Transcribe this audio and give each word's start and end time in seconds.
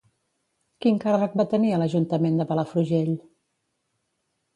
Quin 0.85 0.95
càrrec 1.03 1.35
va 1.41 1.45
tenir 1.51 1.73
a 1.75 1.79
l'Ajuntament 1.81 2.39
de 2.39 2.47
Palafrugell? 2.53 3.13